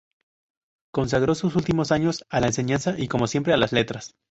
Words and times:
Consagró 0.91 1.35
sus 1.35 1.55
últimos 1.55 1.91
años 1.91 2.25
a 2.31 2.39
la 2.39 2.47
enseñanza 2.47 2.95
y 2.97 3.07
como 3.07 3.27
siempre 3.27 3.53
a 3.53 3.57
las 3.57 3.71
letras. 3.71 4.15